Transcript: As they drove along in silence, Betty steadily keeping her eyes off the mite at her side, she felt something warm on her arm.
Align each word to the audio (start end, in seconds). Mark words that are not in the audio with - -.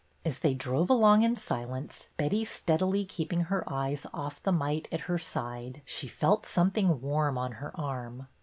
As 0.25 0.39
they 0.39 0.55
drove 0.55 0.89
along 0.89 1.21
in 1.21 1.35
silence, 1.35 2.09
Betty 2.17 2.43
steadily 2.43 3.05
keeping 3.05 3.41
her 3.41 3.63
eyes 3.71 4.07
off 4.15 4.41
the 4.41 4.51
mite 4.51 4.87
at 4.91 5.01
her 5.01 5.19
side, 5.19 5.83
she 5.85 6.07
felt 6.07 6.43
something 6.43 7.01
warm 7.01 7.37
on 7.37 7.51
her 7.51 7.71
arm. 7.79 8.25